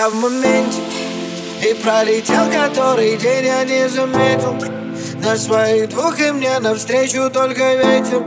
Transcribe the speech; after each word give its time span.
Я 0.00 0.08
в 0.08 0.14
моменте. 0.14 0.78
И 1.62 1.74
пролетел 1.74 2.46
который 2.50 3.18
день 3.18 3.44
я 3.44 3.64
не 3.64 3.86
заметил. 3.86 4.54
На 5.22 5.36
своих 5.36 5.90
двух 5.90 6.18
и 6.18 6.30
мне 6.30 6.58
навстречу 6.58 7.28
только 7.28 7.74
ветер. 7.74 8.22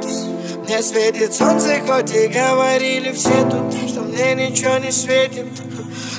Мне 0.66 0.84
светит 0.84 1.34
солнце, 1.34 1.82
хоть 1.88 2.14
и 2.14 2.28
говорили 2.28 3.12
все 3.12 3.42
тут 3.50 3.74
Что 3.90 4.02
мне 4.02 4.36
ничего 4.36 4.78
не 4.78 4.92
светит. 4.92 5.48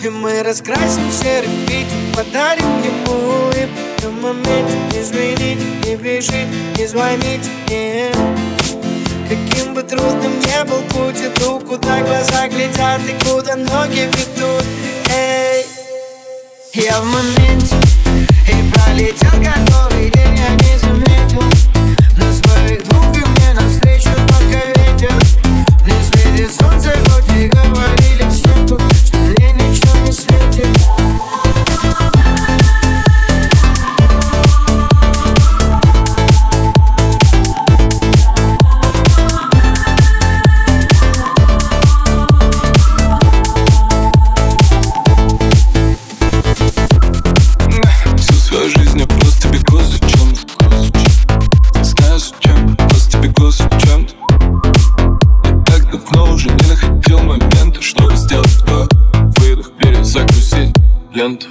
И 0.02 0.08
мы 0.08 0.42
раскрасим 0.42 1.08
серый 1.12 1.48
Питер 1.68 1.98
Подарим 2.16 2.82
ему 2.82 3.50
и 3.52 4.04
в 4.04 4.22
моменте 4.22 4.76
Не 4.92 5.02
звоните, 5.04 5.66
не 5.86 5.94
бежите, 5.94 6.48
не 6.76 6.86
звоните 6.88 7.48
мне 7.68 8.10
Каким 9.28 9.72
бы 9.72 9.84
трудным 9.84 10.32
не 10.40 10.64
был 10.64 10.82
путь 10.90 11.22
Иду, 11.22 11.60
куда 11.60 12.00
глаза 12.00 12.48
глядят 12.48 13.00
и 13.08 13.24
куда 13.24 13.54
ноги 13.54 14.00
ведут 14.00 14.53
я 16.74 17.00
в 17.00 17.04
моменте 17.04 17.76
И 18.48 18.72
пролетел 18.72 19.30
который 19.30 20.10
день 20.10 20.23
за 53.50 53.68
чем-то. 53.80 54.14
Я 55.52 55.60
так 55.64 55.90
давно 55.90 56.34
уже 56.34 56.48
не 56.48 56.68
находил 56.68 57.20
момента 57.20 57.82
Чтобы 57.82 58.16
сделать 58.16 58.48
вдох, 58.62 58.88
выдох, 59.38 59.70
перезагрузить 59.78 60.74
ленту 61.14 61.46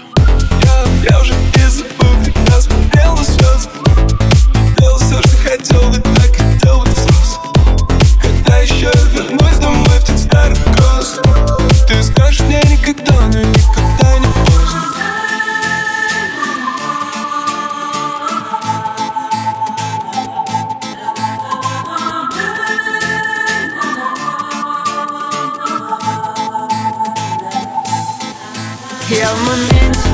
я 29.16 29.34
в 29.34 29.40
моменте 29.46 30.10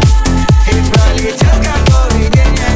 И 0.67 0.92
пролетел 0.92 1.50
как 1.64 1.86
поведение 1.86 2.69